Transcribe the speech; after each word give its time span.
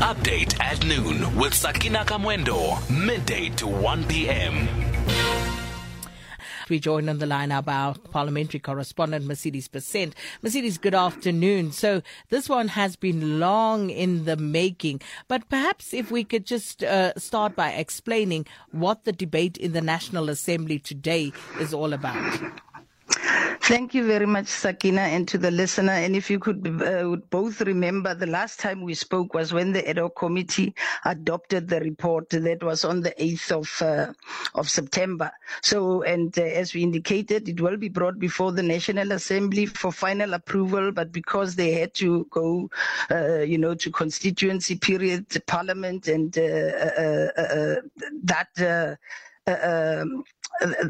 Update 0.00 0.60
at 0.60 0.84
noon 0.84 1.34
with 1.36 1.54
Sakina 1.54 2.04
Kamwendo, 2.04 2.78
midday 2.90 3.48
to 3.50 3.66
1 3.66 4.04
p.m. 4.04 4.68
We 6.68 6.78
join 6.80 7.08
on 7.08 7.18
the 7.18 7.24
line 7.24 7.50
our 7.50 7.62
parliamentary 7.62 8.60
correspondent, 8.60 9.24
Mercedes 9.24 9.68
Besent. 9.68 10.12
Mercedes, 10.42 10.76
good 10.76 10.94
afternoon. 10.94 11.72
So 11.72 12.02
this 12.28 12.46
one 12.46 12.68
has 12.68 12.94
been 12.94 13.40
long 13.40 13.88
in 13.88 14.26
the 14.26 14.36
making, 14.36 15.00
but 15.28 15.48
perhaps 15.48 15.94
if 15.94 16.10
we 16.10 16.24
could 16.24 16.44
just 16.44 16.84
uh, 16.84 17.14
start 17.16 17.56
by 17.56 17.70
explaining 17.70 18.46
what 18.72 19.04
the 19.04 19.12
debate 19.12 19.56
in 19.56 19.72
the 19.72 19.80
National 19.80 20.28
Assembly 20.28 20.78
today 20.78 21.32
is 21.58 21.72
all 21.72 21.94
about. 21.94 22.40
Thank 23.66 23.94
you 23.94 24.06
very 24.06 24.26
much, 24.26 24.46
Sakina, 24.46 25.00
and 25.00 25.26
to 25.26 25.38
the 25.38 25.50
listener. 25.50 25.90
And 25.90 26.14
if 26.14 26.30
you 26.30 26.38
could 26.38 26.64
uh, 26.82 27.16
both 27.30 27.60
remember, 27.62 28.14
the 28.14 28.28
last 28.28 28.60
time 28.60 28.80
we 28.82 28.94
spoke 28.94 29.34
was 29.34 29.52
when 29.52 29.72
the 29.72 29.88
Ad 29.88 29.98
hoc 29.98 30.14
Committee 30.14 30.72
adopted 31.04 31.66
the 31.66 31.80
report. 31.80 32.30
That 32.30 32.62
was 32.62 32.84
on 32.84 33.00
the 33.00 33.10
8th 33.18 33.50
of 33.50 33.82
uh, 33.82 34.12
of 34.54 34.70
September. 34.70 35.32
So, 35.62 36.04
and 36.04 36.38
uh, 36.38 36.42
as 36.42 36.74
we 36.74 36.84
indicated, 36.84 37.48
it 37.48 37.60
will 37.60 37.76
be 37.76 37.88
brought 37.88 38.20
before 38.20 38.52
the 38.52 38.62
National 38.62 39.10
Assembly 39.10 39.66
for 39.66 39.90
final 39.90 40.34
approval. 40.34 40.92
But 40.92 41.10
because 41.10 41.56
they 41.56 41.72
had 41.72 41.92
to 41.94 42.24
go, 42.30 42.70
uh, 43.10 43.40
you 43.40 43.58
know, 43.58 43.74
to 43.74 43.90
constituency 43.90 44.76
period, 44.76 45.26
Parliament, 45.48 46.06
and 46.06 46.38
uh, 46.38 48.94
Um, 49.46 50.24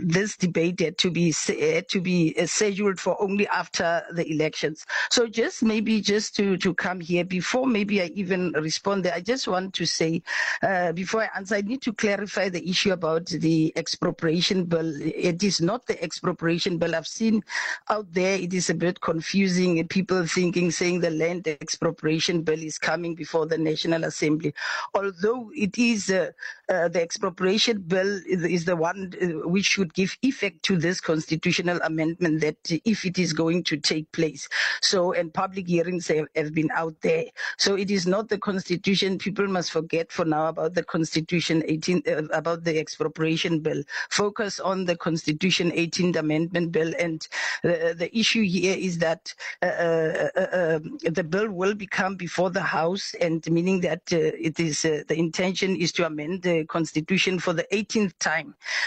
this 0.00 0.36
debate 0.36 0.80
had 0.80 0.98
to 0.98 1.10
be 1.10 1.34
had 1.48 1.88
to 1.88 2.00
be 2.00 2.34
scheduled 2.46 3.00
for 3.00 3.20
only 3.20 3.46
after 3.48 4.02
the 4.12 4.30
elections. 4.30 4.86
So 5.10 5.26
just 5.26 5.62
maybe 5.62 6.00
just 6.00 6.36
to 6.36 6.56
to 6.58 6.74
come 6.74 7.00
here 7.00 7.24
before 7.24 7.66
maybe 7.66 8.00
I 8.02 8.06
even 8.14 8.52
respond, 8.52 9.06
I 9.06 9.20
just 9.20 9.48
want 9.48 9.74
to 9.74 9.86
say 9.86 10.22
uh, 10.62 10.92
before 10.92 11.22
I 11.22 11.30
answer, 11.36 11.56
I 11.56 11.62
need 11.62 11.82
to 11.82 11.92
clarify 11.92 12.48
the 12.48 12.68
issue 12.68 12.92
about 12.92 13.26
the 13.26 13.72
expropriation 13.76 14.64
bill. 14.64 14.92
It 15.00 15.42
is 15.42 15.60
not 15.60 15.86
the 15.86 16.02
expropriation 16.02 16.78
bill. 16.78 16.94
I've 16.94 17.06
seen 17.06 17.42
out 17.88 18.12
there 18.12 18.38
it 18.38 18.54
is 18.54 18.70
a 18.70 18.74
bit 18.74 19.00
confusing. 19.00 19.86
People 19.88 20.26
thinking 20.26 20.70
saying 20.70 21.00
the 21.00 21.10
land 21.10 21.48
expropriation 21.48 22.42
bill 22.42 22.60
is 22.60 22.78
coming 22.78 23.14
before 23.14 23.46
the 23.46 23.58
National 23.58 24.04
Assembly, 24.04 24.54
although 24.94 25.50
it 25.54 25.76
is 25.78 26.10
uh, 26.10 26.30
uh, 26.68 26.88
the 26.88 27.02
expropriation 27.02 27.80
bill 27.80 28.20
is, 28.26 28.45
is 28.46 28.64
the 28.64 28.76
one 28.76 29.12
uh, 29.20 29.48
which 29.48 29.66
should 29.66 29.92
give 29.94 30.16
effect 30.22 30.62
to 30.64 30.76
this 30.76 31.00
constitutional 31.00 31.78
amendment 31.82 32.40
that 32.40 32.56
if 32.84 33.04
it 33.04 33.18
is 33.18 33.32
going 33.32 33.64
to 33.64 33.76
take 33.76 34.10
place. 34.12 34.48
So, 34.82 35.12
and 35.12 35.32
public 35.32 35.68
hearings 35.68 36.08
have, 36.08 36.26
have 36.34 36.54
been 36.54 36.70
out 36.74 36.94
there. 37.02 37.24
So 37.58 37.76
it 37.76 37.90
is 37.90 38.06
not 38.06 38.28
the 38.28 38.38
constitution. 38.38 39.18
People 39.18 39.46
must 39.48 39.70
forget 39.70 40.10
for 40.12 40.24
now 40.24 40.48
about 40.48 40.74
the 40.74 40.82
constitution 40.82 41.62
18, 41.66 42.02
uh, 42.06 42.22
about 42.32 42.64
the 42.64 42.78
expropriation 42.78 43.60
bill. 43.60 43.82
Focus 44.10 44.60
on 44.60 44.84
the 44.84 44.96
constitution 44.96 45.70
18th 45.70 46.16
amendment 46.16 46.72
bill. 46.72 46.92
And 46.98 47.26
the, 47.62 47.94
the 47.96 48.16
issue 48.16 48.42
here 48.42 48.76
is 48.76 48.98
that 48.98 49.32
uh, 49.62 49.66
uh, 49.66 50.28
uh, 50.36 50.78
the 51.10 51.24
bill 51.24 51.50
will 51.50 51.74
become 51.74 52.16
before 52.16 52.50
the 52.50 52.60
House 52.60 53.14
and 53.20 53.44
meaning 53.50 53.80
that 53.80 54.02
uh, 54.12 54.16
it 54.18 54.60
is, 54.60 54.84
uh, 54.84 55.02
the 55.08 55.16
intention 55.16 55.76
is 55.76 55.92
to 55.92 56.06
amend 56.06 56.42
the 56.42 56.64
constitution 56.66 57.38
for 57.38 57.52
the 57.52 57.66
18th 57.72 58.12
time. 58.18 58.35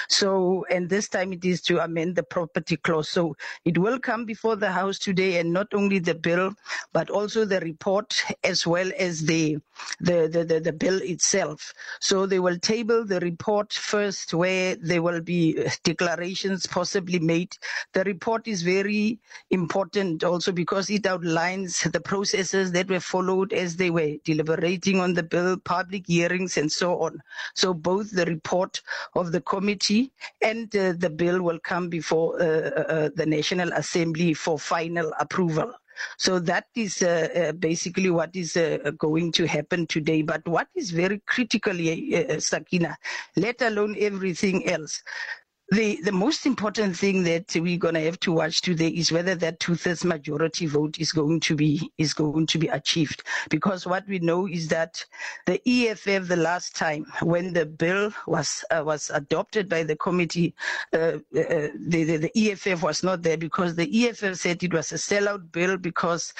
So, 0.07 0.65
and 0.69 0.89
this 0.89 1.07
time 1.09 1.33
it 1.33 1.45
is 1.45 1.61
to 1.63 1.83
amend 1.83 2.15
the 2.15 2.23
property 2.23 2.77
clause. 2.77 3.09
So 3.09 3.35
it 3.65 3.77
will 3.77 3.99
come 3.99 4.25
before 4.25 4.55
the 4.55 4.71
House 4.71 4.99
today, 4.99 5.39
and 5.39 5.51
not 5.53 5.73
only 5.73 5.99
the 5.99 6.15
bill, 6.15 6.53
but 6.93 7.09
also 7.09 7.45
the 7.45 7.59
report 7.61 8.13
as 8.43 8.67
well 8.67 8.91
as 8.97 9.21
the 9.21 9.57
the 9.99 10.27
the, 10.31 10.43
the, 10.43 10.59
the 10.59 10.73
bill 10.73 10.99
itself. 11.01 11.73
So 12.01 12.25
they 12.25 12.39
will 12.39 12.57
table 12.59 13.05
the 13.05 13.19
report 13.19 13.73
first, 13.73 14.33
where 14.33 14.75
there 14.75 15.01
will 15.01 15.21
be 15.21 15.63
uh, 15.65 15.69
declarations 15.83 16.67
possibly 16.67 17.19
made. 17.19 17.55
The 17.93 18.03
report 18.03 18.47
is 18.47 18.61
very 18.61 19.19
important 19.49 20.23
also 20.23 20.51
because 20.51 20.89
it 20.89 21.05
outlines 21.05 21.81
the 21.81 21.99
processes 21.99 22.71
that 22.71 22.89
were 22.89 22.99
followed 22.99 23.53
as 23.53 23.75
they 23.75 23.89
were 23.89 24.15
deliberating 24.23 24.99
on 24.99 25.13
the 25.13 25.23
bill, 25.23 25.57
public 25.57 26.07
hearings, 26.07 26.57
and 26.57 26.71
so 26.71 26.99
on. 27.01 27.21
So 27.55 27.73
both 27.73 28.11
the 28.11 28.25
report 28.25 28.81
of 29.15 29.31
the 29.31 29.38
committee 29.41 30.11
and 30.41 30.75
uh, 30.75 30.93
the 30.97 31.09
bill 31.09 31.41
will 31.41 31.59
come 31.59 31.89
before 31.89 32.41
uh, 32.41 32.45
uh, 32.45 33.09
the 33.15 33.25
National 33.25 33.71
Assembly 33.73 34.33
for 34.33 34.59
final 34.59 35.13
approval. 35.19 35.71
So 36.17 36.39
that 36.39 36.65
is 36.75 37.01
uh, 37.01 37.27
uh, 37.35 37.51
basically 37.53 38.09
what 38.09 38.33
is 38.33 38.55
uh, 38.55 38.91
going 38.97 39.33
to 39.33 39.45
happen 39.45 39.85
today. 39.85 40.21
But 40.21 40.47
what 40.47 40.67
is 40.75 40.91
very 40.91 41.21
critically, 41.25 42.39
Sakina, 42.39 42.97
let 43.35 43.61
alone 43.61 43.95
everything 43.99 44.69
else, 44.69 45.03
the, 45.71 45.99
the 46.03 46.11
most 46.11 46.45
important 46.45 46.97
thing 46.97 47.23
that 47.23 47.55
we're 47.55 47.77
going 47.77 47.93
to 47.93 48.01
have 48.01 48.19
to 48.21 48.31
watch 48.31 48.61
today 48.61 48.87
is 48.87 49.11
whether 49.11 49.35
that 49.35 49.59
two-thirds 49.59 50.03
majority 50.03 50.65
vote 50.65 50.99
is 50.99 51.11
going 51.11 51.39
to 51.41 51.55
be 51.55 51.91
is 51.97 52.13
going 52.13 52.47
to 52.47 52.57
be 52.57 52.67
achieved. 52.67 53.23
Because 53.49 53.85
what 53.85 54.07
we 54.07 54.19
know 54.19 54.47
is 54.47 54.67
that 54.69 55.03
the 55.45 55.61
EFF 55.67 56.27
the 56.27 56.35
last 56.35 56.75
time 56.75 57.05
when 57.21 57.53
the 57.53 57.65
bill 57.65 58.11
was 58.25 58.63
uh, 58.71 58.81
was 58.83 59.11
adopted 59.13 59.69
by 59.69 59.83
the 59.83 59.95
committee, 59.95 60.55
uh, 60.93 60.97
uh, 60.97 61.19
the, 61.33 62.03
the, 62.03 62.17
the 62.17 62.51
EFF 62.51 62.81
was 62.81 63.03
not 63.03 63.21
there 63.21 63.37
because 63.37 63.75
the 63.75 64.07
EFF 64.07 64.35
said 64.37 64.63
it 64.63 64.73
was 64.73 64.91
a 64.91 64.95
sellout 64.95 65.51
bill 65.51 65.77
because 65.77 66.33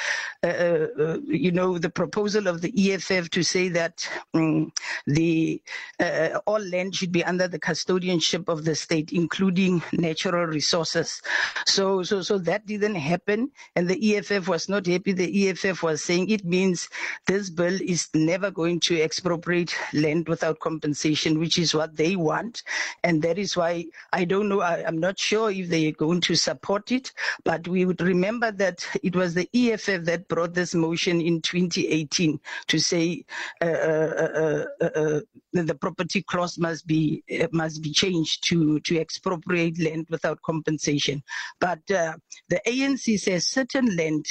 uh, 0.44 0.48
uh, 0.48 1.18
you 1.28 1.52
know 1.52 1.78
the 1.78 1.90
proposal 1.90 2.48
of 2.48 2.62
the 2.62 2.94
EFF 2.94 3.30
to 3.30 3.44
say 3.44 3.70
that 3.70 4.10
um, 4.34 4.72
the 5.06 5.62
uh, 6.00 6.40
all 6.48 6.60
land 6.60 6.96
should 6.96 7.12
be 7.12 7.24
under 7.24 7.48
the 7.48 7.60
custodianship 7.60 8.50
of 8.50 8.66
the 8.66 8.74
state 8.74 9.12
including 9.20 9.84
natural 9.92 10.46
resources. 10.46 11.22
So, 11.66 12.04
so, 12.04 12.22
so 12.22 12.38
that 12.40 12.66
didn't 12.66 12.96
happen, 12.96 13.52
and 13.76 13.88
the 13.88 14.00
EFF 14.16 14.48
was 14.48 14.70
not 14.70 14.88
happy. 14.88 15.12
The 15.12 15.50
EFF 15.50 15.84
was 15.84 16.04
saying 16.04 16.30
it 16.30 16.46
means 16.46 16.90
this 17.28 17.50
bill 17.50 17.78
is 17.82 18.08
never 18.14 18.50
going 18.50 18.80
to 18.82 19.02
expropriate 19.02 19.76
land 19.94 20.28
without 20.30 20.60
compensation, 20.60 21.40
which 21.40 21.58
is 21.58 21.76
what 21.76 21.96
they 21.96 22.16
want, 22.16 22.64
and 23.04 23.22
that 23.22 23.38
is 23.38 23.58
why 23.58 23.86
I 24.14 24.24
don't 24.24 24.50
know. 24.50 24.62
I, 24.62 24.88
am 24.88 25.00
not 25.00 25.20
sure 25.20 25.52
if 25.52 25.70
they 25.70 25.88
are 25.90 26.04
going 26.06 26.22
to 26.22 26.36
support 26.36 26.92
it, 26.92 27.12
but 27.44 27.68
we 27.68 27.86
would 27.86 28.02
remember 28.02 28.52
that 28.52 28.88
it 29.04 29.16
was 29.16 29.34
the 29.34 29.50
EFF 29.54 30.06
that 30.06 30.28
brought 30.30 30.54
this 30.54 30.74
motion 30.74 31.22
in 31.22 31.42
2018 31.42 32.40
to 32.68 32.80
say 32.80 33.26
uh, 33.62 33.66
uh, 33.66 34.66
uh, 34.82 34.86
uh 34.86 35.20
the 35.54 35.76
property 35.76 36.22
clause 36.22 36.58
must 36.58 36.86
be 36.86 37.24
must 37.52 37.82
be 37.82 37.92
changed 37.92 38.44
to 38.48 38.80
to 38.82 39.00
expropriate 39.10 39.80
land 39.80 40.06
without 40.10 40.40
compensation. 40.44 41.24
But 41.60 41.80
uh, 41.92 42.14
the 42.50 42.62
ANC 42.68 43.20
says 43.20 43.48
certain 43.48 43.96
land 43.96 44.26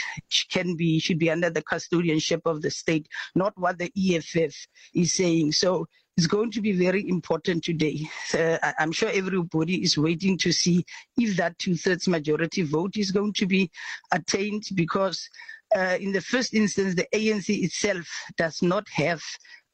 can 0.50 0.76
be 0.76 1.00
should 1.00 1.18
be 1.18 1.30
under 1.30 1.50
the 1.50 1.62
custodianship 1.62 2.42
of 2.44 2.62
the 2.62 2.70
state, 2.70 3.08
not 3.34 3.52
what 3.56 3.78
the 3.78 3.90
EFF 3.96 4.54
is 4.94 5.12
saying. 5.12 5.52
So 5.52 5.86
it's 6.16 6.26
going 6.26 6.50
to 6.52 6.60
be 6.60 6.72
very 6.72 7.08
important 7.08 7.62
today. 7.62 8.00
Uh, 8.34 8.58
I'm 8.78 8.92
sure 8.92 9.08
everybody 9.12 9.82
is 9.84 9.96
waiting 9.96 10.36
to 10.38 10.52
see 10.52 10.84
if 11.16 11.36
that 11.36 11.58
two-thirds 11.58 12.08
majority 12.08 12.62
vote 12.62 12.96
is 12.96 13.12
going 13.12 13.34
to 13.34 13.46
be 13.46 13.70
attained 14.12 14.64
because 14.74 15.28
uh, 15.76 15.98
in 16.00 16.12
the 16.12 16.20
first 16.20 16.54
instance, 16.54 16.94
the 16.94 17.06
ANC 17.14 17.48
itself 17.48 18.06
does 18.36 18.62
not 18.62 18.88
have 18.90 19.20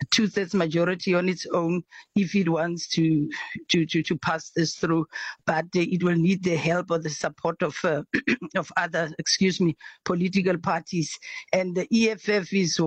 a 0.02 0.06
two-thirds 0.10 0.54
majority 0.54 1.14
on 1.14 1.28
its 1.28 1.46
own 1.52 1.82
if 2.16 2.34
it 2.34 2.48
wants 2.48 2.88
to 2.88 3.30
to 3.68 3.86
to, 3.86 4.02
to 4.02 4.16
pass 4.18 4.50
this 4.50 4.74
through, 4.74 5.06
but 5.46 5.66
uh, 5.76 5.80
it 5.80 6.02
will 6.02 6.16
need 6.16 6.42
the 6.42 6.56
help 6.56 6.90
or 6.90 6.98
the 6.98 7.10
support 7.10 7.62
of 7.62 7.76
uh, 7.84 8.02
of 8.56 8.70
other, 8.76 9.12
excuse 9.18 9.60
me, 9.60 9.76
political 10.04 10.58
parties. 10.58 11.16
And 11.52 11.76
the 11.76 11.86
EFF 11.92 12.52
is 12.52 12.80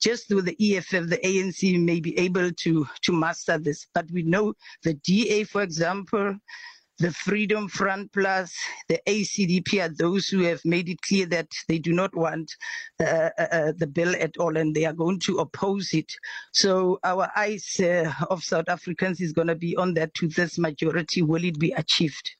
just 0.00 0.28
through 0.28 0.42
the 0.42 0.76
EFF, 0.76 1.08
the 1.08 1.20
ANC 1.24 1.80
may 1.80 2.00
be 2.00 2.18
able 2.18 2.50
to 2.50 2.86
to 3.02 3.12
master 3.12 3.58
this. 3.58 3.86
But 3.94 4.10
we 4.10 4.22
know 4.24 4.54
the 4.82 4.94
DA, 4.94 5.44
for 5.44 5.62
example 5.62 6.36
the 6.98 7.12
Freedom 7.12 7.68
Front 7.68 8.12
Plus, 8.12 8.52
the 8.88 9.00
ACDP 9.06 9.84
are 9.84 9.88
those 9.88 10.28
who 10.28 10.40
have 10.40 10.60
made 10.64 10.88
it 10.88 11.00
clear 11.02 11.26
that 11.26 11.48
they 11.68 11.78
do 11.78 11.92
not 11.92 12.14
want 12.14 12.52
uh, 13.00 13.30
uh, 13.38 13.46
uh, 13.50 13.72
the 13.76 13.86
bill 13.86 14.14
at 14.20 14.36
all 14.38 14.56
and 14.56 14.74
they 14.74 14.84
are 14.84 14.92
going 14.92 15.18
to 15.20 15.38
oppose 15.38 15.92
it. 15.92 16.12
So 16.52 16.98
our 17.04 17.30
eyes 17.36 17.80
uh, 17.80 18.12
of 18.30 18.42
South 18.42 18.68
Africans 18.68 19.20
is 19.20 19.32
going 19.32 19.48
to 19.48 19.54
be 19.54 19.76
on 19.76 19.94
that 19.94 20.14
to 20.14 20.28
this 20.28 20.58
majority. 20.58 21.22
Will 21.22 21.44
it 21.44 21.58
be 21.58 21.72
achieved? 21.72 22.30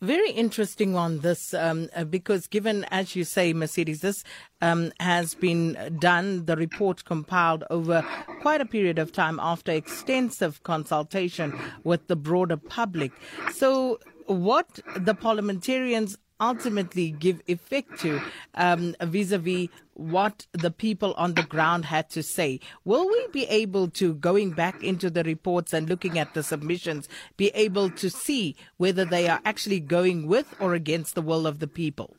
Very 0.00 0.30
interesting 0.30 0.96
on 0.96 1.20
this, 1.20 1.54
um, 1.54 1.88
uh, 1.94 2.04
because 2.04 2.46
given, 2.46 2.84
as 2.90 3.14
you 3.14 3.24
say, 3.24 3.52
Mercedes, 3.52 4.00
this 4.00 4.24
um, 4.60 4.92
has 5.00 5.34
been 5.34 5.96
done, 5.98 6.44
the 6.46 6.56
report 6.56 7.04
compiled 7.04 7.64
over 7.70 8.02
quite 8.40 8.60
a 8.60 8.66
period 8.66 8.98
of 8.98 9.12
time 9.12 9.38
after 9.40 9.72
extensive 9.72 10.62
consultation 10.62 11.58
with 11.84 12.06
the 12.08 12.16
broader 12.16 12.56
public. 12.56 13.12
So, 13.52 13.98
what 14.26 14.80
the 14.96 15.14
parliamentarians 15.14 16.16
ultimately 16.42 17.12
give 17.12 17.40
effect 17.46 18.00
to 18.00 18.20
um, 18.54 18.94
vis-a-vis 19.00 19.68
what 19.94 20.46
the 20.52 20.70
people 20.70 21.14
on 21.16 21.34
the 21.34 21.42
ground 21.44 21.84
had 21.84 22.10
to 22.10 22.22
say. 22.22 22.58
Will 22.84 23.06
we 23.08 23.28
be 23.32 23.44
able 23.44 23.88
to, 23.90 24.14
going 24.14 24.50
back 24.50 24.82
into 24.82 25.08
the 25.08 25.22
reports 25.22 25.72
and 25.72 25.88
looking 25.88 26.18
at 26.18 26.34
the 26.34 26.42
submissions, 26.42 27.08
be 27.36 27.48
able 27.54 27.88
to 27.90 28.10
see 28.10 28.56
whether 28.76 29.04
they 29.04 29.28
are 29.28 29.40
actually 29.44 29.80
going 29.80 30.26
with 30.26 30.54
or 30.58 30.74
against 30.74 31.14
the 31.14 31.22
will 31.22 31.46
of 31.46 31.60
the 31.60 31.68
people? 31.68 32.16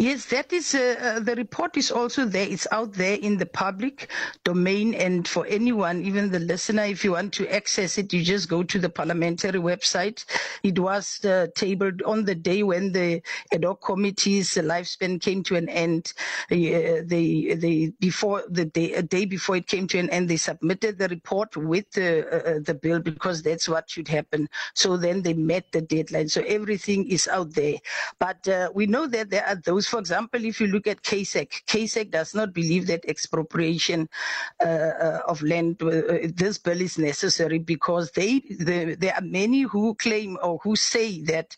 Yes, 0.00 0.24
that 0.26 0.50
is 0.52 0.74
uh, 0.74 0.96
uh, 0.98 1.20
the 1.20 1.36
report 1.36 1.76
is 1.76 1.90
also 1.90 2.24
there. 2.24 2.48
It's 2.48 2.66
out 2.72 2.94
there 2.94 3.18
in 3.20 3.36
the 3.36 3.44
public 3.44 4.10
domain, 4.44 4.94
and 4.94 5.28
for 5.28 5.46
anyone, 5.46 6.02
even 6.02 6.30
the 6.30 6.38
listener, 6.38 6.84
if 6.84 7.04
you 7.04 7.12
want 7.12 7.34
to 7.34 7.46
access 7.54 7.98
it, 7.98 8.10
you 8.12 8.24
just 8.24 8.48
go 8.48 8.62
to 8.62 8.78
the 8.78 8.88
parliamentary 8.88 9.60
website. 9.60 10.24
It 10.62 10.78
was 10.78 11.22
uh, 11.26 11.48
tabled 11.54 12.00
on 12.02 12.24
the 12.24 12.34
day 12.34 12.62
when 12.62 12.92
the 12.92 13.20
ad 13.52 13.64
hoc 13.64 13.82
committee's 13.82 14.54
lifespan 14.54 15.20
came 15.20 15.42
to 15.44 15.56
an 15.56 15.68
end. 15.68 16.14
Uh, 16.50 17.04
they, 17.04 17.54
they 17.58 17.92
before 18.00 18.42
the 18.48 18.64
day, 18.64 18.94
a 18.94 19.02
day 19.02 19.26
before 19.26 19.56
it 19.56 19.66
came 19.66 19.86
to 19.88 19.98
an 19.98 20.08
end, 20.08 20.30
they 20.30 20.38
submitted 20.38 20.96
the 20.96 21.08
report 21.08 21.54
with 21.58 21.90
the 21.92 22.26
uh, 22.26 22.50
uh, 22.50 22.58
the 22.64 22.72
bill 22.74 23.00
because 23.00 23.42
that's 23.42 23.68
what 23.68 23.90
should 23.90 24.08
happen. 24.08 24.48
So 24.74 24.96
then 24.96 25.20
they 25.20 25.34
met 25.34 25.72
the 25.72 25.82
deadline. 25.82 26.28
So 26.30 26.42
everything 26.46 27.06
is 27.10 27.28
out 27.28 27.52
there, 27.52 27.76
but 28.18 28.48
we 28.72 28.86
know 28.86 29.06
that 29.06 29.28
there 29.28 29.49
those 29.54 29.86
for 29.86 29.98
example, 29.98 30.44
if 30.44 30.60
you 30.60 30.66
look 30.66 30.86
at 30.86 31.02
KSEC, 31.02 31.64
KSEC 31.66 32.10
does 32.10 32.34
not 32.34 32.52
believe 32.52 32.86
that 32.86 33.04
expropriation 33.06 34.08
uh, 34.60 34.64
uh, 34.66 35.20
of 35.26 35.42
land, 35.42 35.82
uh, 35.82 36.28
this 36.34 36.58
bill 36.58 36.80
is 36.80 36.98
necessary 36.98 37.58
because 37.58 38.10
they, 38.12 38.40
the, 38.40 38.96
there 38.98 39.14
are 39.14 39.22
many 39.22 39.62
who 39.62 39.94
claim 39.94 40.38
or 40.42 40.58
who 40.62 40.76
say 40.76 41.22
that 41.22 41.56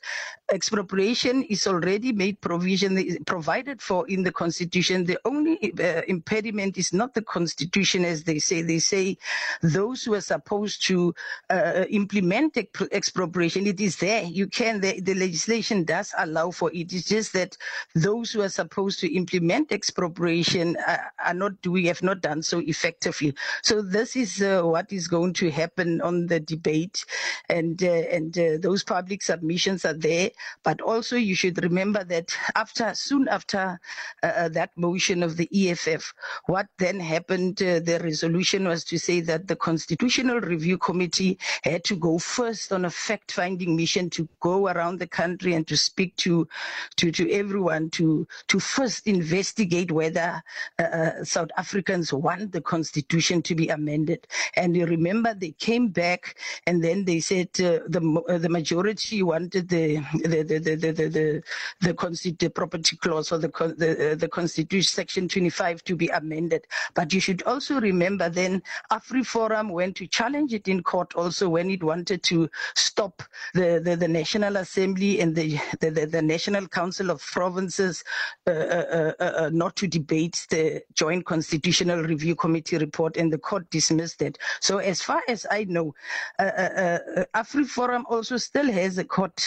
expropriation 0.52 1.42
is 1.44 1.66
already 1.66 2.12
made 2.12 2.40
provision 2.40 3.18
provided 3.24 3.80
for 3.82 4.06
in 4.08 4.22
the 4.22 4.32
constitution. 4.32 5.04
The 5.04 5.18
only 5.24 5.72
uh, 5.82 6.02
impediment 6.06 6.78
is 6.78 6.92
not 6.92 7.14
the 7.14 7.22
constitution, 7.22 8.04
as 8.04 8.24
they 8.24 8.38
say. 8.38 8.62
They 8.62 8.78
say 8.78 9.16
those 9.62 10.04
who 10.04 10.14
are 10.14 10.20
supposed 10.20 10.86
to 10.86 11.14
uh, 11.50 11.84
implement 11.88 12.56
expropriation, 12.92 13.66
it 13.66 13.80
is 13.80 13.96
there. 13.96 14.22
You 14.24 14.46
can. 14.46 14.80
The, 14.80 15.00
the 15.00 15.14
legislation 15.14 15.84
does 15.84 16.14
allow 16.18 16.50
for 16.50 16.70
it. 16.72 16.92
It's 16.92 17.08
just 17.08 17.32
that 17.32 17.56
those 17.94 18.30
who 18.32 18.42
are 18.42 18.48
supposed 18.48 19.00
to 19.00 19.12
implement 19.12 19.72
expropriation 19.72 20.76
are, 20.86 21.12
are 21.24 21.34
not 21.34 21.52
We 21.66 21.86
have 21.86 22.02
not 22.02 22.20
done 22.20 22.42
so 22.42 22.58
effectively. 22.60 23.34
So 23.62 23.82
this 23.82 24.16
is 24.16 24.42
uh, 24.42 24.62
what 24.62 24.92
is 24.92 25.08
going 25.08 25.32
to 25.34 25.50
happen 25.50 26.00
on 26.02 26.26
the 26.26 26.40
debate, 26.40 27.04
and 27.48 27.82
uh, 27.82 27.86
and 27.86 28.36
uh, 28.38 28.58
those 28.60 28.84
public 28.84 29.22
submissions 29.22 29.84
are 29.84 29.94
there. 29.94 30.30
But 30.62 30.80
also, 30.80 31.16
you 31.16 31.34
should 31.34 31.62
remember 31.62 32.04
that 32.04 32.36
after, 32.54 32.94
soon 32.94 33.28
after 33.28 33.80
uh, 34.22 34.26
uh 34.26 34.48
that 34.50 34.70
motion 34.76 35.22
of 35.22 35.36
the 35.36 35.48
EFF, 35.52 36.12
what 36.46 36.66
then 36.78 37.00
happened, 37.00 37.62
uh, 37.62 37.80
the 37.80 38.00
resolution 38.02 38.66
was 38.68 38.84
to 38.84 38.98
say 38.98 39.20
that 39.20 39.48
the 39.48 39.56
Constitutional 39.56 40.40
Review 40.40 40.78
Committee 40.78 41.38
had 41.62 41.84
to 41.84 41.96
go 41.96 42.18
first 42.18 42.72
on 42.72 42.84
a 42.84 42.90
fact-finding 42.90 43.76
mission 43.76 44.10
to 44.10 44.28
go 44.40 44.68
around 44.68 44.98
the 44.98 45.06
country 45.06 45.54
and 45.54 45.66
to 45.68 45.76
speak 45.76 46.14
to, 46.16 46.48
to, 46.96 47.10
to 47.12 47.30
everyone 47.32 47.90
to, 47.90 48.26
to 48.48 48.58
first 48.60 49.06
investigate 49.06 49.90
whether 49.90 50.42
uh, 50.78 50.82
uh 50.82 51.24
South 51.24 51.50
Africans 51.56 52.12
want 52.12 52.52
the 52.52 52.60
Constitution 52.60 53.42
to 53.42 53.54
be 53.54 53.68
amended. 53.68 54.26
And 54.56 54.76
you 54.76 54.86
remember 54.86 55.34
they 55.34 55.52
came 55.52 55.88
back 55.88 56.36
and 56.66 56.82
then 56.82 57.04
they 57.04 57.20
said 57.20 57.48
uh, 57.60 57.80
the, 57.88 58.38
the 58.40 58.48
majority 58.48 59.22
wanted 59.22 59.68
the 59.68 59.96
the 60.22 60.42
the 60.42 60.58
the 60.58 60.74
the 60.76 60.92
the, 60.92 61.42
the, 61.80 62.36
the 62.38 62.50
property 62.50 62.96
clause 62.96 63.32
or 63.32 63.38
the 63.38 63.48
the, 63.76 64.16
the 64.18 64.28
constitution 64.28 64.88
section 64.92 65.28
25 65.28 65.84
to 65.84 65.96
be 65.96 66.08
amended. 66.08 66.66
But 66.94 67.12
you 67.12 67.20
should 67.20 67.42
also 67.42 67.80
remember 67.80 68.28
then 68.28 68.62
AfriForum 68.90 69.70
went 69.70 69.96
to 69.96 70.06
challenge 70.06 70.52
it 70.54 70.68
in 70.68 70.82
court 70.82 71.14
also 71.14 71.48
when 71.48 71.70
it 71.70 71.82
wanted 71.82 72.22
to 72.24 72.48
stop 72.74 73.22
the 73.54 73.80
the, 73.84 73.96
the 73.96 74.08
National 74.08 74.56
Assembly 74.56 75.20
and 75.20 75.34
the, 75.34 75.58
the 75.80 75.90
the, 75.90 76.06
the 76.06 76.22
National 76.22 76.66
Council 76.68 77.10
of 77.10 77.20
Provinces 77.20 78.04
uh, 78.46 78.50
uh, 78.50 79.12
uh, 79.20 79.24
uh, 79.24 79.50
not 79.52 79.76
to 79.76 79.86
debate 79.86 80.46
the 80.50 80.82
Joint 80.94 81.24
Constitutional 81.26 82.02
Review 82.02 82.34
Committee 82.34 82.78
report, 82.78 83.16
and 83.16 83.32
the 83.32 83.38
court 83.38 83.68
dismissed 83.70 84.22
it. 84.22 84.38
So 84.60 84.78
as 84.78 85.02
far 85.02 85.22
as 85.28 85.46
I 85.50 85.64
know, 85.64 85.94
uh, 86.38 86.42
uh, 86.42 86.98
AfriForum 87.34 88.04
also 88.08 88.36
still 88.36 88.70
has 88.70 88.98
a 88.98 89.04
court 89.04 89.40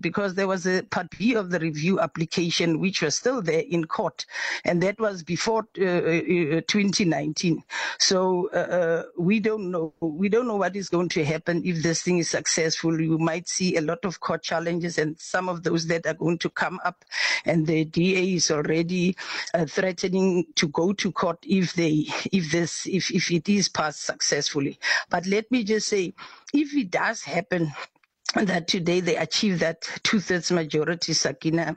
because 0.00 0.15
because 0.16 0.34
there 0.34 0.48
was 0.48 0.66
a 0.66 0.82
part 0.84 1.10
B 1.18 1.34
of 1.34 1.50
the 1.50 1.58
review 1.58 2.00
application 2.00 2.80
which 2.80 3.02
was 3.02 3.18
still 3.18 3.42
there 3.42 3.62
in 3.68 3.84
court, 3.84 4.24
and 4.64 4.82
that 4.82 4.98
was 4.98 5.22
before 5.22 5.68
uh, 5.78 5.84
uh, 5.84 6.60
2019. 6.66 7.62
So 7.98 8.48
uh, 8.54 8.56
uh, 8.56 9.02
we 9.18 9.40
don't 9.40 9.70
know. 9.70 9.92
We 10.00 10.30
don't 10.30 10.46
know 10.46 10.56
what 10.56 10.74
is 10.74 10.88
going 10.88 11.10
to 11.10 11.22
happen 11.22 11.60
if 11.66 11.82
this 11.82 12.00
thing 12.00 12.16
is 12.16 12.30
successful. 12.30 12.98
You 12.98 13.18
might 13.18 13.46
see 13.46 13.76
a 13.76 13.82
lot 13.82 14.06
of 14.06 14.20
court 14.20 14.42
challenges, 14.42 14.96
and 14.96 15.20
some 15.20 15.50
of 15.50 15.64
those 15.64 15.86
that 15.88 16.06
are 16.06 16.14
going 16.14 16.38
to 16.38 16.48
come 16.48 16.80
up, 16.82 17.04
and 17.44 17.66
the 17.66 17.84
DA 17.84 18.36
is 18.36 18.50
already 18.50 19.18
uh, 19.52 19.66
threatening 19.66 20.46
to 20.54 20.68
go 20.68 20.94
to 20.94 21.12
court 21.12 21.40
if 21.42 21.74
they 21.74 22.06
if 22.32 22.50
this 22.52 22.86
if 22.86 23.10
if 23.10 23.30
it 23.30 23.50
is 23.50 23.68
passed 23.68 24.02
successfully. 24.02 24.78
But 25.10 25.26
let 25.26 25.52
me 25.52 25.62
just 25.62 25.88
say, 25.88 26.14
if 26.54 26.74
it 26.74 26.90
does 26.90 27.22
happen 27.22 27.70
that 28.34 28.66
today 28.66 29.00
they 29.00 29.16
achieve 29.16 29.60
that 29.60 29.88
two-thirds 30.02 30.50
majority, 30.50 31.12
Sakina, 31.12 31.76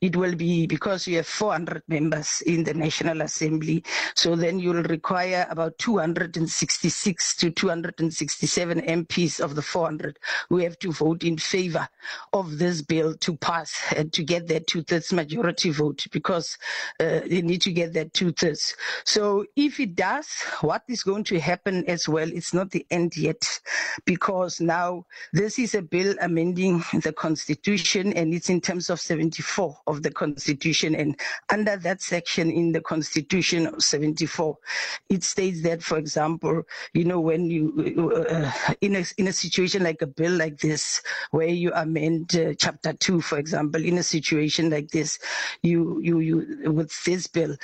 it 0.00 0.16
will 0.16 0.34
be 0.34 0.66
because 0.66 1.06
you 1.06 1.16
have 1.16 1.26
400 1.26 1.82
members 1.88 2.40
in 2.46 2.64
the 2.64 2.72
National 2.72 3.20
Assembly. 3.22 3.84
So 4.14 4.36
then 4.36 4.58
you'll 4.58 4.84
require 4.84 5.46
about 5.50 5.76
266 5.78 7.36
to 7.36 7.50
267 7.50 8.80
MPs 8.80 9.40
of 9.40 9.54
the 9.54 9.62
400 9.62 10.18
who 10.48 10.58
have 10.58 10.78
to 10.78 10.92
vote 10.92 11.24
in 11.24 11.36
favor 11.36 11.86
of 12.32 12.58
this 12.58 12.80
bill 12.80 13.14
to 13.16 13.36
pass 13.36 13.92
and 13.94 14.12
to 14.12 14.22
get 14.22 14.46
that 14.48 14.66
two-thirds 14.68 15.12
majority 15.12 15.70
vote 15.70 16.06
because 16.12 16.56
uh, 17.00 17.20
they 17.26 17.42
need 17.42 17.60
to 17.62 17.72
get 17.72 17.92
that 17.92 18.14
two-thirds. 18.14 18.74
So 19.04 19.44
if 19.56 19.80
it 19.80 19.96
does, 19.96 20.28
what 20.60 20.82
is 20.88 21.02
going 21.02 21.24
to 21.24 21.40
happen 21.40 21.84
as 21.86 22.08
well, 22.08 22.30
it's 22.30 22.54
not 22.54 22.70
the 22.70 22.86
end 22.90 23.16
yet 23.16 23.60
because 24.04 24.60
now 24.60 25.04
this 25.32 25.58
is 25.58 25.74
a 25.74 25.82
bill 25.82 25.97
amending 26.20 26.82
the 27.02 27.12
constitution 27.12 28.12
and 28.12 28.32
it's 28.34 28.48
in 28.48 28.60
terms 28.60 28.90
of 28.90 29.00
74 29.00 29.76
of 29.86 30.02
the 30.02 30.10
constitution 30.10 30.94
and 30.94 31.18
under 31.50 31.76
that 31.76 32.00
section 32.02 32.50
in 32.50 32.72
the 32.72 32.80
constitution 32.80 33.66
of 33.66 33.82
74 33.82 34.56
it 35.08 35.22
states 35.24 35.62
that 35.62 35.82
for 35.82 35.98
example 35.98 36.62
you 36.92 37.04
know 37.04 37.20
when 37.20 37.50
you 37.50 38.26
uh, 38.30 38.50
in 38.80 38.96
a 38.96 39.04
in 39.16 39.28
a 39.28 39.32
situation 39.32 39.82
like 39.82 40.02
a 40.02 40.06
bill 40.06 40.32
like 40.32 40.58
this 40.58 41.02
where 41.30 41.48
you 41.48 41.72
amend 41.74 42.34
uh, 42.36 42.54
chapter 42.54 42.92
2 42.92 43.20
for 43.20 43.38
example 43.38 43.84
in 43.84 43.98
a 43.98 44.02
situation 44.02 44.70
like 44.70 44.88
this 44.90 45.18
you 45.62 46.00
you 46.00 46.20
you 46.20 46.72
with 46.72 46.92
this 47.04 47.26
bill 47.26 47.56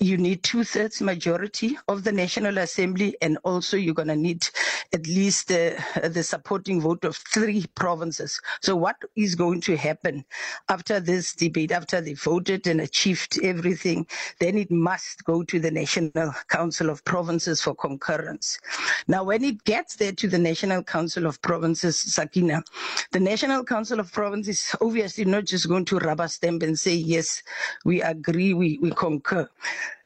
you 0.00 0.16
need 0.16 0.42
two 0.42 0.64
thirds 0.64 1.00
majority 1.02 1.76
of 1.86 2.02
the 2.02 2.12
National 2.12 2.58
Assembly, 2.58 3.14
and 3.20 3.38
also 3.44 3.76
you're 3.76 3.94
going 3.94 4.08
to 4.08 4.16
need 4.16 4.48
at 4.94 5.06
least 5.06 5.50
uh, 5.52 5.70
the 6.02 6.22
supporting 6.22 6.80
vote 6.80 7.04
of 7.04 7.16
three 7.16 7.66
provinces. 7.74 8.40
So, 8.62 8.74
what 8.74 8.96
is 9.16 9.34
going 9.34 9.60
to 9.62 9.76
happen 9.76 10.24
after 10.68 10.98
this 10.98 11.34
debate, 11.34 11.72
after 11.72 12.00
they 12.00 12.14
voted 12.14 12.66
and 12.66 12.80
achieved 12.80 13.38
everything? 13.42 14.06
Then 14.40 14.56
it 14.56 14.70
must 14.70 15.24
go 15.24 15.42
to 15.44 15.60
the 15.60 15.70
National 15.70 16.32
Council 16.48 16.88
of 16.88 17.04
Provinces 17.04 17.60
for 17.60 17.74
concurrence. 17.74 18.58
Now, 19.08 19.24
when 19.24 19.44
it 19.44 19.62
gets 19.64 19.96
there 19.96 20.12
to 20.12 20.28
the 20.28 20.38
National 20.38 20.82
Council 20.82 21.26
of 21.26 21.40
Provinces, 21.42 21.98
Sakina, 21.98 22.62
the 23.12 23.20
National 23.20 23.62
Council 23.62 24.00
of 24.00 24.10
Provinces 24.10 24.52
is 24.52 24.76
obviously 24.80 25.24
not 25.24 25.44
just 25.44 25.68
going 25.68 25.84
to 25.86 25.98
rubber 25.98 26.28
stamp 26.28 26.62
and 26.62 26.78
say, 26.78 26.94
yes, 26.94 27.42
we 27.84 28.02
agree, 28.02 28.54
we, 28.54 28.78
we 28.78 28.90
concur. 28.90 29.48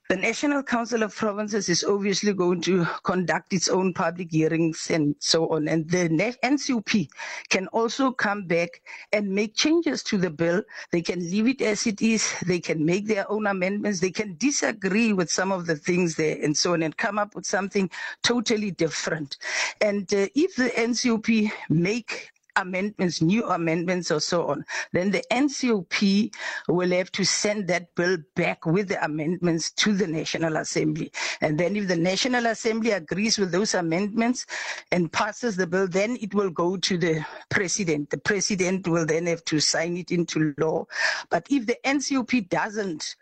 The 0.09 0.17
National 0.17 0.63
Council 0.63 1.03
of 1.03 1.17
Provinces 1.17 1.69
is 1.69 1.83
obviously 1.83 2.33
going 2.33 2.61
to 2.61 2.85
conduct 3.03 3.53
its 3.53 3.69
own 3.69 3.93
public 3.93 4.31
hearings 4.31 4.89
and 4.89 5.17
so 5.19 5.49
on. 5.49 5.67
And 5.67 5.91
the 5.91 6.09
NCOP 6.45 7.09
can 7.49 7.67
also 7.69 8.13
come 8.13 8.47
back 8.47 8.83
and 9.13 9.29
make 9.29 9.57
changes 9.57 10.05
to 10.05 10.17
the 10.17 10.31
bill. 10.31 10.63
They 10.93 11.03
can 11.03 11.19
leave 11.19 11.49
it 11.49 11.61
as 11.61 11.89
it 11.89 12.01
is. 12.01 12.33
They 12.47 12.61
can 12.61 12.85
make 12.87 13.09
their 13.09 13.29
own 13.29 13.49
amendments. 13.49 13.99
They 13.99 14.13
can 14.13 14.37
disagree 14.37 15.13
with 15.13 15.29
some 15.29 15.51
of 15.51 15.67
the 15.67 15.75
things 15.75 16.15
there 16.15 16.39
and 16.41 16.57
so 16.57 16.75
on 16.75 16.85
and 16.85 16.97
come 16.97 17.19
up 17.19 17.35
with 17.35 17.45
something 17.45 17.91
totally 18.23 18.71
different. 18.71 19.37
And 19.81 20.03
uh, 20.15 20.29
if 20.37 20.55
the 20.55 20.69
NCOP 20.69 21.51
make 21.69 22.31
amendments, 22.57 23.23
new 23.23 23.47
amendments, 23.49 24.11
or 24.11 24.21
so 24.21 24.47
on, 24.49 24.65
then 24.93 25.11
the 25.11 25.23
NCOP 25.31 26.35
will 26.69 26.91
have 26.91 27.13
to 27.13 27.25
send 27.25 27.69
that 27.69 27.95
bill 27.95 28.19
back 28.35 28.67
with 28.67 28.89
the 28.89 29.05
amendments 29.05 29.71
to 29.73 29.95
the 29.95 30.07
National 30.07 30.57
Assembly. 30.57 31.13
And 31.41 31.59
then, 31.59 31.77
if 31.77 31.89
the 31.89 31.97
National 31.97 32.47
Assembly 32.47 32.91
agrees 32.93 33.39
with 33.39 33.53
those 33.53 33.75
amendments 33.75 34.47
and 34.93 35.13
passes 35.13 35.57
the 35.57 35.67
bill, 35.67 35.89
then 35.89 36.17
it 36.21 36.35
will 36.35 36.51
go 36.51 36.77
to 36.77 36.99
the 36.99 37.25
president. 37.51 38.11
The 38.11 38.19
president 38.19 38.89
will 38.89 39.07
then 39.07 39.27
have 39.27 39.45
to 39.47 39.61
sign 39.61 39.97
it 39.97 40.11
into 40.11 40.55
law. 40.59 40.87
But 41.31 41.47
if 41.51 41.67
the 41.67 41.77
NCOP 41.85 42.49
doesn't 42.49 43.17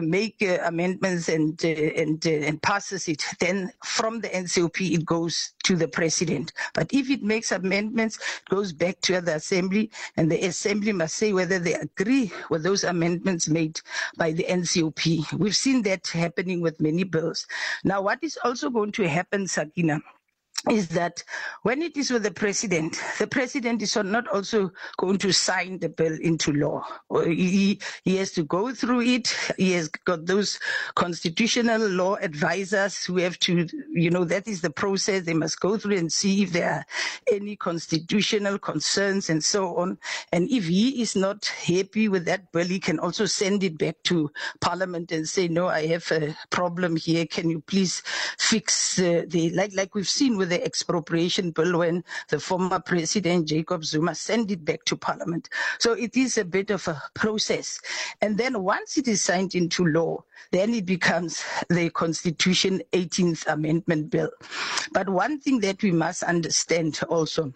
make 0.00 0.42
uh, 0.42 0.58
amendments 0.64 1.28
and 1.28 1.62
uh, 1.64 1.68
and 1.68 2.24
and 2.26 2.62
passes 2.62 3.08
it, 3.08 3.22
then 3.40 3.72
from 3.84 4.20
the 4.20 4.28
NCOP 4.28 4.92
it 4.92 5.04
goes 5.04 5.52
to 5.64 5.76
the 5.76 5.88
president. 5.88 6.52
But 6.74 6.92
if 6.92 7.10
it 7.10 7.22
makes 7.22 7.52
amendments, 7.52 8.16
it 8.16 8.48
goes 8.48 8.72
back 8.72 9.00
to 9.02 9.20
the 9.20 9.36
assembly, 9.36 9.90
and 10.16 10.30
the 10.30 10.40
assembly 10.46 10.92
must 10.92 11.16
say 11.16 11.32
whether 11.32 11.58
they 11.58 11.74
agree 11.74 12.32
with 12.50 12.62
those 12.62 12.84
amendments 12.84 13.48
made 13.48 13.80
by 14.16 14.32
the 14.32 14.44
NCOP. 14.44 15.32
We've 15.38 15.56
seen 15.56 15.82
that 15.82 16.06
happening 16.08 16.60
with 16.60 16.80
many 16.80 17.04
bills. 17.04 17.46
Now, 17.84 18.02
what 18.02 18.18
is 18.22 18.38
also 18.44 18.70
going 18.70 18.92
to 18.92 19.08
happen, 19.08 19.46
Sakina? 19.46 20.00
Is 20.70 20.88
that 20.88 21.22
when 21.62 21.82
it 21.82 21.96
is 21.96 22.10
with 22.10 22.22
the 22.22 22.30
president, 22.30 22.96
the 23.18 23.26
president 23.26 23.82
is 23.82 23.96
not 23.96 24.28
also 24.28 24.70
going 24.96 25.18
to 25.18 25.32
sign 25.32 25.78
the 25.78 25.88
bill 25.88 26.16
into 26.20 26.52
law. 26.52 26.84
He, 27.24 27.80
he 28.04 28.16
has 28.16 28.30
to 28.32 28.44
go 28.44 28.72
through 28.72 29.00
it. 29.02 29.34
He 29.58 29.72
has 29.72 29.88
got 29.88 30.26
those 30.26 30.60
constitutional 30.94 31.80
law 31.88 32.14
advisors 32.16 33.04
who 33.04 33.16
have 33.16 33.38
to, 33.40 33.66
you 33.90 34.10
know, 34.10 34.24
that 34.24 34.46
is 34.46 34.60
the 34.60 34.70
process. 34.70 35.24
They 35.24 35.34
must 35.34 35.58
go 35.58 35.76
through 35.76 35.96
and 35.96 36.12
see 36.12 36.42
if 36.42 36.52
there 36.52 36.70
are 36.70 36.84
any 37.32 37.56
constitutional 37.56 38.58
concerns 38.58 39.30
and 39.30 39.42
so 39.42 39.76
on. 39.76 39.98
And 40.32 40.48
if 40.48 40.66
he 40.66 41.02
is 41.02 41.16
not 41.16 41.46
happy 41.46 42.08
with 42.08 42.24
that 42.26 42.52
bill, 42.52 42.66
he 42.66 42.78
can 42.78 43.00
also 43.00 43.26
send 43.26 43.64
it 43.64 43.78
back 43.78 43.96
to 44.04 44.30
parliament 44.60 45.10
and 45.10 45.28
say, 45.28 45.48
no, 45.48 45.66
I 45.66 45.86
have 45.86 46.08
a 46.12 46.36
problem 46.50 46.96
here. 46.96 47.26
Can 47.26 47.50
you 47.50 47.60
please 47.60 48.02
fix 48.38 48.98
uh, 49.00 49.24
the, 49.26 49.50
like, 49.50 49.72
like 49.74 49.94
we've 49.96 50.08
seen 50.08 50.36
with 50.36 50.51
the 50.52 50.62
expropriation 50.64 51.50
bill 51.50 51.78
when 51.78 52.04
the 52.28 52.38
former 52.38 52.78
president 52.78 53.48
Jacob 53.48 53.84
Zuma 53.84 54.14
sent 54.14 54.50
it 54.50 54.64
back 54.66 54.84
to 54.84 54.96
parliament. 54.96 55.48
So 55.78 55.94
it 55.94 56.14
is 56.14 56.36
a 56.36 56.44
bit 56.44 56.70
of 56.70 56.86
a 56.88 57.00
process. 57.14 57.80
And 58.20 58.36
then 58.36 58.62
once 58.62 58.98
it 58.98 59.08
is 59.08 59.24
signed 59.24 59.54
into 59.54 59.86
law, 59.86 60.22
then 60.50 60.74
it 60.74 60.84
becomes 60.84 61.42
the 61.70 61.88
Constitution 61.88 62.82
18th 62.92 63.46
Amendment 63.46 64.10
Bill. 64.10 64.30
But 64.92 65.08
one 65.08 65.40
thing 65.40 65.60
that 65.60 65.82
we 65.82 65.90
must 65.90 66.22
understand 66.22 67.00
also 67.08 67.54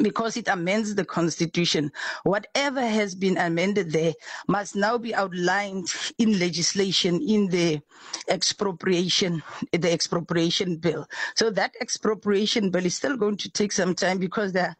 because 0.00 0.36
it 0.36 0.48
amends 0.48 0.94
the 0.94 1.04
constitution. 1.04 1.92
Whatever 2.24 2.80
has 2.80 3.14
been 3.14 3.36
amended 3.36 3.92
there 3.92 4.14
must 4.48 4.74
now 4.74 4.96
be 4.96 5.14
outlined 5.14 5.92
in 6.18 6.38
legislation 6.38 7.20
in 7.20 7.48
the 7.48 7.80
expropriation, 8.28 9.42
the 9.72 9.92
expropriation 9.92 10.76
bill. 10.76 11.06
So 11.34 11.50
that 11.50 11.74
expropriation 11.80 12.70
bill 12.70 12.86
is 12.86 12.96
still 12.96 13.16
going 13.16 13.36
to 13.38 13.50
take 13.50 13.72
some 13.72 13.94
time 13.94 14.18
because 14.18 14.52
there 14.52 14.68
are 14.68 14.76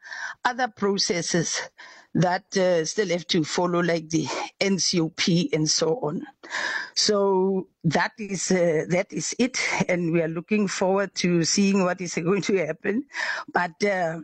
other 0.51 0.69
processes 0.69 1.61
that 2.15 2.57
uh, 2.57 2.85
still 2.85 3.09
have 3.09 3.27
to 3.29 3.45
follow, 3.45 3.81
like 3.81 4.11
the 4.11 4.27
NCOP 4.61 5.53
and 5.53 5.69
so 5.69 5.99
on. 6.03 6.27
So 6.95 7.69
that 7.85 8.13
is 8.19 8.51
uh, 8.51 8.85
that 8.89 9.13
is 9.13 9.35
it, 9.39 9.59
and 9.89 10.13
we 10.13 10.23
are 10.23 10.29
looking 10.29 10.69
forward 10.69 11.15
to 11.17 11.45
seeing 11.45 11.85
what 11.85 12.01
is 12.01 12.15
going 12.15 12.43
to 12.43 12.67
happen. 12.67 13.05
But 13.53 13.83
uh, 13.83 14.21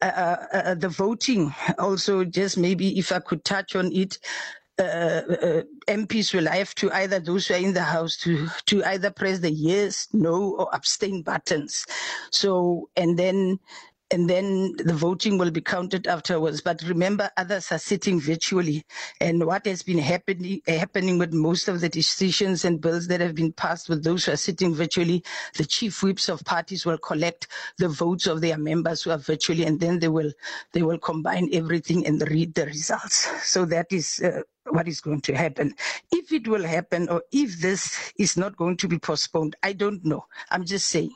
uh, 0.00 0.04
uh, 0.04 0.46
uh 0.52 0.74
the 0.74 0.88
voting 0.88 1.54
also, 1.78 2.24
just 2.24 2.58
maybe 2.58 2.98
if 2.98 3.12
I 3.12 3.18
could 3.18 3.44
touch 3.44 3.76
on 3.76 3.92
it. 3.92 4.18
Uh, 4.78 5.22
uh, 5.28 5.62
MPs 5.86 6.32
will 6.32 6.46
have 6.46 6.74
to 6.74 6.90
either 6.92 7.20
those 7.20 7.46
who 7.46 7.54
are 7.54 7.58
in 7.58 7.74
the 7.74 7.82
house 7.82 8.16
to 8.16 8.48
to 8.64 8.82
either 8.84 9.10
press 9.10 9.38
the 9.40 9.50
yes, 9.50 10.08
no, 10.14 10.56
or 10.56 10.74
abstain 10.74 11.22
buttons. 11.22 11.86
So 12.30 12.88
and 12.96 13.18
then 13.18 13.60
and 14.12 14.28
then 14.28 14.74
the 14.76 14.92
voting 14.92 15.38
will 15.38 15.50
be 15.50 15.62
counted 15.62 16.06
afterwards. 16.06 16.60
But 16.60 16.82
remember, 16.82 17.30
others 17.36 17.72
are 17.72 17.78
sitting 17.78 18.20
virtually. 18.20 18.84
And 19.20 19.44
what 19.46 19.66
has 19.66 19.82
been 19.82 19.98
happening, 19.98 20.60
happening 20.68 21.18
with 21.18 21.32
most 21.32 21.66
of 21.66 21.80
the 21.80 21.88
decisions 21.88 22.64
and 22.64 22.80
bills 22.80 23.08
that 23.08 23.20
have 23.20 23.34
been 23.34 23.52
passed 23.52 23.88
with 23.88 24.04
those 24.04 24.26
who 24.26 24.32
are 24.32 24.36
sitting 24.36 24.74
virtually, 24.74 25.24
the 25.56 25.64
chief 25.64 26.02
whips 26.02 26.28
of 26.28 26.44
parties 26.44 26.84
will 26.84 26.98
collect 26.98 27.48
the 27.78 27.88
votes 27.88 28.26
of 28.26 28.42
their 28.42 28.58
members 28.58 29.02
who 29.02 29.10
are 29.10 29.18
virtually, 29.18 29.64
and 29.64 29.80
then 29.80 29.98
they 29.98 30.08
will 30.08 30.32
they 30.72 30.82
will 30.82 30.98
combine 30.98 31.48
everything 31.52 32.06
and 32.06 32.22
read 32.30 32.54
the 32.54 32.66
results. 32.66 33.28
So 33.50 33.64
that 33.66 33.86
is. 33.90 34.20
Uh, 34.22 34.42
what 34.66 34.86
is 34.86 35.00
going 35.00 35.20
to 35.20 35.34
happen. 35.34 35.74
If 36.12 36.30
it 36.30 36.46
will 36.46 36.62
happen 36.62 37.08
or 37.08 37.22
if 37.32 37.60
this 37.60 38.12
is 38.16 38.36
not 38.36 38.56
going 38.56 38.76
to 38.78 38.86
be 38.88 38.96
postponed, 38.96 39.56
I 39.60 39.72
don't 39.72 40.04
know. 40.04 40.26
I'm 40.50 40.64
just 40.64 40.86
saying 40.86 41.10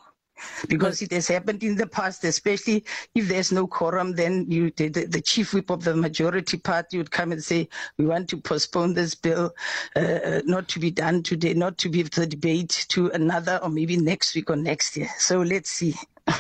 because 0.69 1.03
it 1.03 1.13
has 1.13 1.29
happened 1.29 1.63
in 1.63 1.77
the 1.77 1.87
past, 1.87 2.25
especially 2.25 2.85
if 3.15 3.29
there's 3.29 3.53
no 3.53 3.67
quorum, 3.67 4.13
then 4.13 4.51
you, 4.51 4.71
the, 4.77 4.89
the, 4.89 5.21
chief 5.21 5.53
whip 5.55 5.71
of 5.71 5.85
the 5.85 5.95
majority 5.95 6.57
party 6.57 6.99
would 6.99 7.11
come 7.11 7.33
and 7.33 7.43
say, 7.43 7.69
we 7.99 8.07
want 8.07 8.29
to 8.29 8.37
postpone 8.37 8.95
this 8.95 9.15
bill, 9.15 9.55
uh, 9.97 10.01
uh, 10.01 10.43
not 10.45 10.69
to 10.69 10.79
be 10.79 10.91
done 10.91 11.23
today, 11.23 11.55
not 11.55 11.79
to 11.79 11.89
be 11.89 12.03
the 12.03 12.27
debate 12.27 12.87
to 12.89 13.09
another 13.11 13.59
or 13.63 13.69
maybe 13.69 13.97
next 13.97 14.35
week 14.35 14.51
or 14.51 14.57
next 14.57 14.97
year. 14.97 15.09
So 15.19 15.43
let's 15.43 15.71
see. 15.71 15.95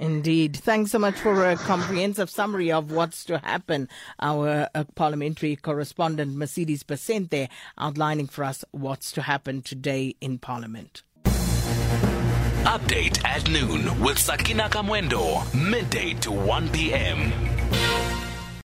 Indeed. 0.00 0.56
Thanks 0.56 0.92
so 0.92 0.98
much 1.00 1.16
for 1.16 1.50
a 1.50 1.56
comprehensive 1.56 2.30
summary 2.30 2.70
of 2.70 2.92
what's 2.92 3.24
to 3.24 3.38
happen. 3.38 3.88
Our 4.20 4.68
uh, 4.72 4.84
parliamentary 4.94 5.56
correspondent, 5.56 6.36
Mercedes 6.36 6.84
Besente, 6.84 7.48
outlining 7.76 8.28
for 8.28 8.44
us 8.44 8.64
what's 8.70 9.10
to 9.12 9.22
happen 9.22 9.60
today 9.60 10.14
in 10.20 10.38
Parliament. 10.38 11.02
Update 12.68 13.24
at 13.24 13.48
noon 13.48 13.98
with 13.98 14.18
Sakina 14.18 14.68
Kamwendo, 14.68 15.42
midday 15.54 16.12
to 16.20 16.30
1 16.30 16.68
p.m. 16.68 17.32